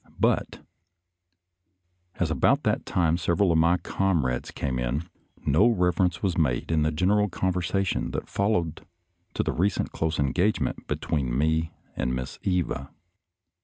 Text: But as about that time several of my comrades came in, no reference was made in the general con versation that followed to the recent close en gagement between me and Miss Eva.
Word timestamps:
But 0.19 0.65
as 2.15 2.31
about 2.31 2.63
that 2.63 2.87
time 2.87 3.17
several 3.19 3.51
of 3.51 3.59
my 3.59 3.77
comrades 3.77 4.49
came 4.49 4.79
in, 4.79 5.07
no 5.45 5.67
reference 5.67 6.23
was 6.23 6.39
made 6.39 6.71
in 6.71 6.81
the 6.81 6.91
general 6.91 7.29
con 7.29 7.53
versation 7.53 8.11
that 8.13 8.27
followed 8.27 8.83
to 9.35 9.43
the 9.43 9.51
recent 9.53 9.91
close 9.91 10.19
en 10.19 10.33
gagement 10.33 10.87
between 10.87 11.37
me 11.37 11.71
and 11.95 12.15
Miss 12.15 12.39
Eva. 12.41 12.89